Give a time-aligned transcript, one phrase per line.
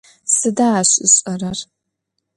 [0.35, 1.59] Sıda aş ış'erer?